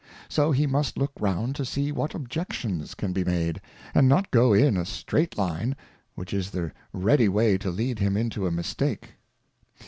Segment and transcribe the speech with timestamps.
[0.29, 3.61] So he must look round to see what Objections can be made,
[3.93, 5.75] and not go on in a streight Line,
[6.15, 9.11] which is the ready way to lead him into a mistake.